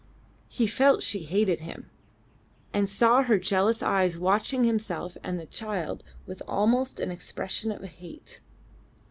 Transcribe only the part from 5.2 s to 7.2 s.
and the child with almost an